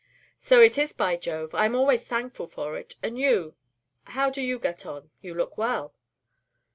[0.39, 1.53] "So it is, by Jove!
[1.53, 2.95] I am always thankful for it.
[3.03, 3.53] And you
[4.05, 5.11] how do you get on?
[5.21, 5.93] You look well."